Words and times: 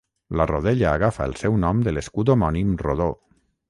La 0.39 0.47
rodella 0.51 0.87
agafa 0.93 1.27
el 1.31 1.37
seu 1.43 1.61
nom 1.67 1.85
de 1.89 1.95
l'escut 1.97 2.35
homònim 2.37 2.77
rodó. 2.87 3.13